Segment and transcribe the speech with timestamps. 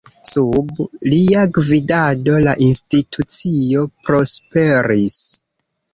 [0.27, 0.79] Sub
[1.13, 5.19] lia gvidado la institucio prosperis.